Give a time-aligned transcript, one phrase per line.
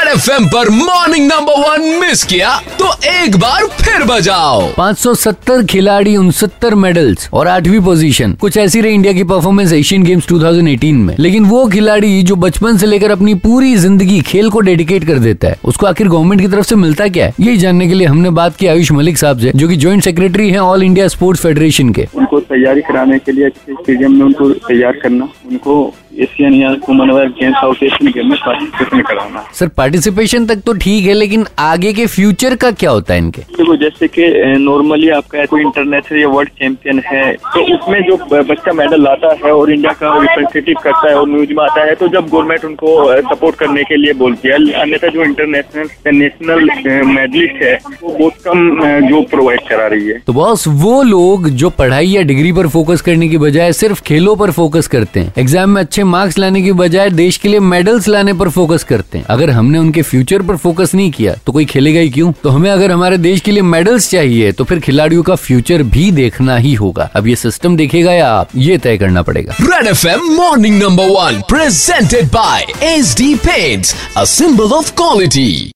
[0.00, 6.16] red F पर morning number one miss किया तो एक बार फिर बजाओ। 570 खिलाड़ी
[6.16, 11.14] उनसत्तर मेडल्स और आठवीं पोजीशन कुछ ऐसी रही इंडिया की परफॉर्मेंस एशियन गेम्स 2018 में।
[11.18, 15.48] लेकिन वो खिलाड़ी जो बचपन से लेकर अपनी पूरी ज़िंदगी खेल को डेडिकेट कर देता
[15.48, 17.34] है उसको आखिर गवर्नमेंट की तरफ़ से मिलता क्या है?
[17.40, 20.50] यही जानने के लिए हमने बात की आयुष मलिक साहब से जो की ज्वाइंट सेक्रेटरी
[20.50, 25.00] है ऑल इंडिया स्पोर्ट्स फेडरेशन के। उनको तैयारी कराने के लिए स्टेडियम में उनको तैयार
[25.02, 30.62] करना उनको एशियन या Commonwealth Games South Asian game में पार्टिसिपेशन कराना सर पार्टिसिपेशन तक
[30.66, 33.42] तो ठीक है लेकिन आगे के फ्यूचर का क्या होता है इनके?
[33.56, 34.26] देखो जैसे कि
[34.60, 39.52] नॉर्मली आपका कोई इंटरनेशनल या वर्ल्ड चैंपियन है तो उसमें जो बच्चा मेडल लाता है
[39.52, 42.96] और इंडिया का रिप्रेजेंटेटिव करता है और न्यूज़ में आता है तो जब गवर्नमेंट उनको
[43.30, 46.68] सपोर्ट करने के लिए बोलती है अन्यथा जो इंटरनेशनल नेशनल
[47.06, 51.70] मेडलिस्ट है वो बहुत कम जो प्रोवाइड करा रही है। तो बॉस वो लोग जो
[51.78, 55.70] पढ़ाई या डिग्री पर फोकस करने की बजाय सिर्फ़ खेलों पर फोकस करते हैं। एग्ज़ाम
[55.70, 59.24] में अच्छे मार्क्स लाने की बजाय देश के लिए मेडल्स लाने पर फोकस करते हैं।
[59.30, 62.32] अगर हमने उनके फ्यूचर पर फोकस नहीं किया तो कोई खेलेगा ही क्यों?
[62.42, 66.10] तो हमें अगर हमारे देश के लिए मेडल्स चाहिए तो फिर खिलाड़ियों का फ्यूचर भी
[66.12, 68.48] देखना ही होगा। अब ये सिस्टम देखेगा या आप?
[68.56, 74.24] ये तय करना पड़ेगा। Red FM morning number one presented by S D paints a
[74.26, 75.72] symbol of quality